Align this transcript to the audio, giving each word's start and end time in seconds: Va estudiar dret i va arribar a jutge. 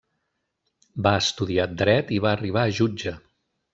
Va 1.07 1.11
estudiar 1.25 1.67
dret 1.81 2.09
i 2.17 2.21
va 2.25 2.31
arribar 2.39 2.65
a 2.71 2.77
jutge. 2.79 3.15